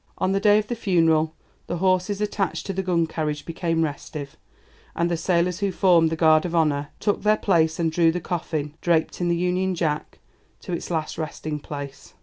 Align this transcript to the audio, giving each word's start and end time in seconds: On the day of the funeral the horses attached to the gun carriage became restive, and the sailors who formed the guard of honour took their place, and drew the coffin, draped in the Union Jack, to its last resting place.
On 0.17 0.31
the 0.31 0.39
day 0.39 0.57
of 0.57 0.65
the 0.65 0.73
funeral 0.73 1.35
the 1.67 1.77
horses 1.77 2.21
attached 2.21 2.65
to 2.65 2.73
the 2.73 2.81
gun 2.81 3.05
carriage 3.05 3.45
became 3.45 3.83
restive, 3.83 4.35
and 4.95 5.11
the 5.11 5.15
sailors 5.15 5.59
who 5.59 5.71
formed 5.71 6.09
the 6.09 6.15
guard 6.15 6.43
of 6.43 6.55
honour 6.55 6.87
took 6.99 7.21
their 7.21 7.37
place, 7.37 7.77
and 7.77 7.91
drew 7.91 8.11
the 8.11 8.19
coffin, 8.19 8.73
draped 8.81 9.21
in 9.21 9.27
the 9.27 9.35
Union 9.37 9.75
Jack, 9.75 10.17
to 10.61 10.73
its 10.73 10.89
last 10.89 11.19
resting 11.19 11.59
place. 11.59 12.15